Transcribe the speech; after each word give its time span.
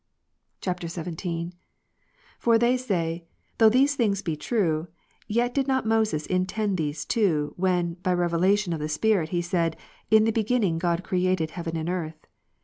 [XVII.] 0.65 0.73
24. 1.13 1.51
For 2.39 2.57
they 2.57 2.75
say," 2.75 3.25
Though 3.59 3.69
these 3.69 3.93
things 3.93 4.23
be 4.23 4.35
true, 4.35 4.87
yet 5.27 5.53
did 5.53 5.67
not 5.67 5.85
Moses 5.85 6.25
intend 6.25 6.79
those 6.79 7.05
two, 7.05 7.53
when, 7.55 7.93
by 8.01 8.15
revelation 8.15 8.73
of 8.73 8.79
the 8.79 8.89
Spirit, 8.89 9.29
he 9.29 9.43
said. 9.43 9.77
In 10.09 10.23
the 10.23 10.31
beginning 10.31 10.79
God 10.79 11.03
created 11.03 11.51
heaven 11.51 11.77
and 11.77 11.87
earth. 11.87 12.25